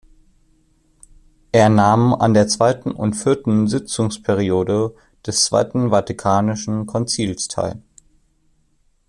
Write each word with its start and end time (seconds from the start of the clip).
Er 1.51 1.69
nahm 1.69 2.15
an 2.15 2.33
der 2.33 2.47
zweiten 2.47 2.89
und 2.89 3.13
vierten 3.13 3.67
Sitzungsperiode 3.67 4.95
des 5.27 5.43
Zweiten 5.43 5.91
Vatikanischen 5.91 6.87
Konzils 6.87 7.47
teil. 7.47 7.83